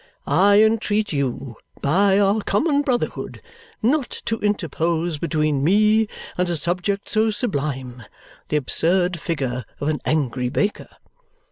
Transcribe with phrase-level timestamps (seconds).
[0.25, 3.39] I entreat you, by our common brotherhood,
[3.83, 6.07] not to interpose between me
[6.39, 8.01] and a subject so sublime,
[8.47, 10.89] the absurd figure of an angry baker!'